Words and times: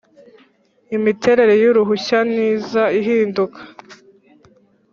imiterere 0.97 1.53
y’ 1.61 1.65
uruhushya 1.71 2.19
ntiza 2.31 2.83
ihinduka 2.99 3.59